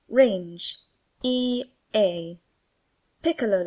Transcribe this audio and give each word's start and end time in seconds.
Range 0.09 0.77
e 1.23 1.63
a''. 1.93 2.39
PICCOLO. 3.21 3.59